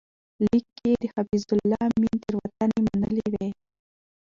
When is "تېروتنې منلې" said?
2.23-3.25